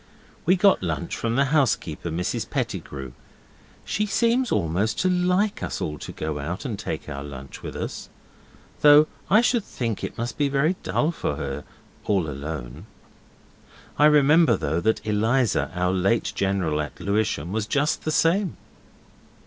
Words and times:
We 0.47 0.55
got 0.55 0.81
lunch 0.81 1.15
from 1.15 1.35
the 1.35 1.45
housekeeper, 1.53 2.09
Mrs 2.09 2.49
Pettigrew. 2.49 3.11
She 3.85 4.07
seems 4.07 4.51
almost 4.51 4.97
to 5.01 5.09
LIKE 5.11 5.61
us 5.61 5.79
all 5.79 5.99
to 5.99 6.11
go 6.11 6.39
out 6.39 6.65
and 6.65 6.79
take 6.79 7.07
our 7.07 7.23
lunch 7.23 7.61
with 7.61 7.75
us. 7.75 8.09
Though 8.79 9.05
I 9.29 9.41
should 9.41 9.63
think 9.63 10.03
it 10.03 10.17
must 10.17 10.39
be 10.39 10.49
very 10.49 10.75
dull 10.81 11.11
for 11.11 11.35
her 11.35 11.65
all 12.05 12.27
alone. 12.27 12.87
I 13.99 14.05
remember, 14.07 14.57
though, 14.57 14.79
that 14.81 15.05
Eliza, 15.05 15.69
our 15.75 15.93
late 15.93 16.33
general 16.33 16.81
at 16.81 16.99
Lewisham, 16.99 17.51
was 17.51 17.67
just 17.67 18.03
the 18.03 18.09
same. 18.09 18.57